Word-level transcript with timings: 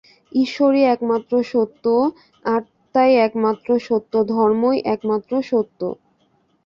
ঈশ্বরই 0.31 0.83
একমাত্র 0.93 1.33
সত্য, 1.45 1.85
আত্মাই 2.45 3.11
একমাত্র 3.27 3.69
সত্য, 3.79 4.13
ধর্মই 4.31 4.77
একমাত্র 4.93 5.31
সত্য। 5.43 5.81